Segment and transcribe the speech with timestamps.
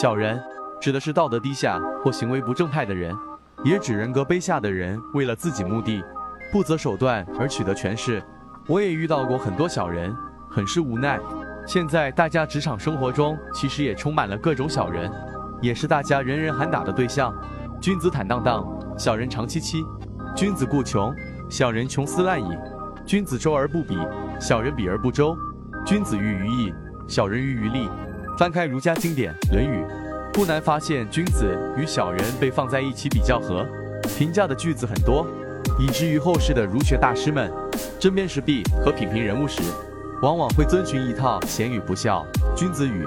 [0.00, 0.40] 小人
[0.80, 3.12] 指的是道德低下或行为不正派的人，
[3.64, 6.04] 也指人格卑下的人为了自己目的
[6.52, 8.22] 不择手段而取得权势。
[8.68, 10.14] 我也遇到过很多小人，
[10.48, 11.18] 很是无奈。
[11.66, 15.10] 现在大家职场生活中其实也充满了各种小人，
[15.60, 17.34] 也是大家人人喊打的对象。
[17.80, 18.64] 君子坦荡荡，
[18.96, 19.78] 小人长戚戚；
[20.36, 21.12] 君子固穷，
[21.50, 22.56] 小人穷斯滥矣；
[23.04, 23.98] 君子周而不比，
[24.38, 25.34] 小人比而不周；
[25.84, 26.72] 君子喻于义，
[27.08, 27.88] 小人喻于利。
[28.38, 29.82] 翻开儒家经典《论语》，
[30.32, 33.66] 不难发现君子与小人被放在一起比较和
[34.16, 35.26] 评价的句子很多，
[35.76, 37.52] 以至于后世的儒学大师们
[37.98, 39.60] 争辩时弊和品评人物时，
[40.22, 42.24] 往往会遵循一套贤与不孝、
[42.54, 43.04] 君子与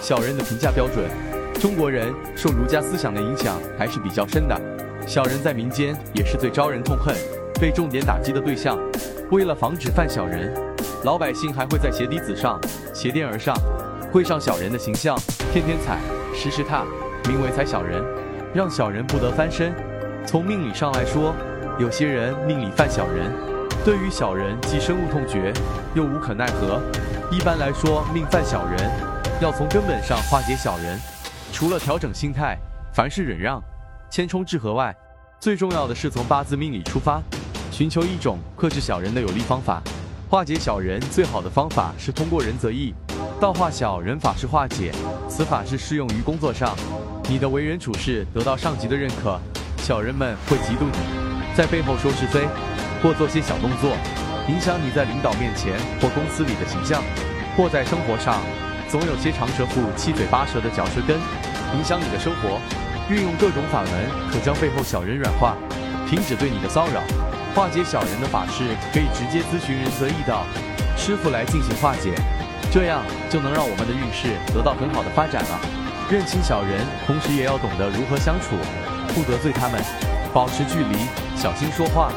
[0.00, 1.08] 小人的评价标准。
[1.60, 4.60] 中国人受儒家思想的影响还是比较深的，
[5.06, 7.14] 小人在民间也是最招人痛恨、
[7.60, 8.76] 被重点打击的对象。
[9.30, 10.52] 为了防止犯小人，
[11.04, 12.60] 老百姓还会在鞋底子上
[12.92, 13.54] 鞋垫儿上
[14.12, 15.18] 会上小人的形象，
[15.54, 15.98] 天天踩，
[16.34, 16.84] 时时踏，
[17.26, 18.04] 名为踩小人，
[18.54, 19.74] 让小人不得翻身。
[20.26, 21.34] 从命理上来说，
[21.78, 23.32] 有些人命里犯小人，
[23.86, 25.50] 对于小人既深恶痛绝，
[25.94, 26.78] 又无可奈何。
[27.30, 28.90] 一般来说，命犯小人，
[29.40, 31.00] 要从根本上化解小人。
[31.50, 32.58] 除了调整心态，
[32.92, 33.62] 凡事忍让、
[34.10, 34.94] 谦冲致和外，
[35.40, 37.22] 最重要的是从八字命理出发，
[37.70, 39.82] 寻求一种克制小人的有力方法。
[40.28, 42.94] 化解小人最好的方法是通过仁则义，
[43.42, 44.92] 道化小人法是化解。
[45.28, 46.76] 此法是适用于工作上，
[47.28, 49.36] 你的为人处事得到上级的认可，
[49.78, 52.46] 小人们会嫉妒你，在背后说是非，
[53.02, 53.96] 或做些小动作，
[54.46, 57.02] 影响你在领导面前或公司里的形象，
[57.56, 58.38] 或在生活上。
[58.88, 61.18] 总有些长舌妇、七嘴八舌的嚼舌根，
[61.74, 62.60] 影响你的生活。
[63.10, 65.56] 运用各种法门，可将背后小人软化，
[66.08, 67.02] 停止对你的骚扰。
[67.56, 68.62] 化解小人的法事，
[68.94, 70.44] 可以直接咨询仁泽义道
[70.96, 72.14] 师傅来进行化解，
[72.72, 75.60] 这样就能让我们的运势得到很好的发展了。
[76.10, 78.56] 认清小人，同时也要懂得如何相处，
[79.12, 79.78] 不得罪他们，
[80.32, 81.04] 保持距离，
[81.36, 82.10] 小心说话。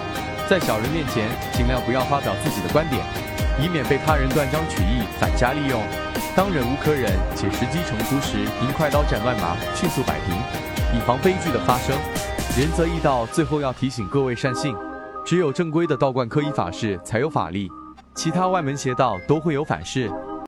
[0.48, 3.04] 在小人面前，尽量不要发表自己的观点，
[3.60, 5.82] 以免被他人断章取义，反加利用。
[6.38, 10.36] 当忍无可忍且时机成熟时，应快刀斩乱麻，迅速摆平，
[10.96, 11.94] 以防悲剧的发生。
[12.58, 14.74] 仁则义道最后要提醒各位善信：
[15.26, 17.70] 只有正规的道观科仪法事才有法力，
[18.14, 20.10] 其他外门邪道都会有反噬。